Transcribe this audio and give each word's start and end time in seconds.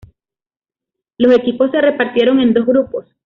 Los 1.19 1.31
equipos 1.35 1.69
se 1.69 1.79
repartieron 1.79 2.39
en 2.39 2.53
dos 2.55 2.65
grupos. 2.65 3.05